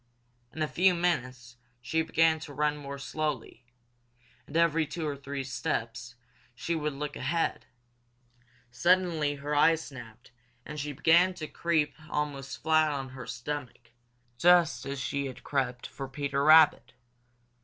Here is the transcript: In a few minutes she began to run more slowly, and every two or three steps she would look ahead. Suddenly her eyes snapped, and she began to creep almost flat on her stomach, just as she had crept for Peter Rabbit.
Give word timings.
In 0.51 0.63
a 0.63 0.67
few 0.67 0.95
minutes 0.95 1.57
she 1.79 2.01
began 2.01 2.39
to 2.39 2.53
run 2.55 2.75
more 2.75 2.97
slowly, 2.97 3.67
and 4.47 4.57
every 4.57 4.87
two 4.87 5.07
or 5.07 5.15
three 5.15 5.43
steps 5.43 6.15
she 6.55 6.73
would 6.73 6.93
look 6.93 7.15
ahead. 7.15 7.67
Suddenly 8.71 9.35
her 9.35 9.53
eyes 9.53 9.85
snapped, 9.85 10.31
and 10.65 10.79
she 10.79 10.91
began 10.91 11.35
to 11.35 11.45
creep 11.47 11.93
almost 12.09 12.63
flat 12.63 12.89
on 12.91 13.09
her 13.09 13.27
stomach, 13.27 13.91
just 14.39 14.87
as 14.87 14.99
she 14.99 15.27
had 15.27 15.43
crept 15.43 15.85
for 15.85 16.07
Peter 16.07 16.43
Rabbit. 16.43 16.93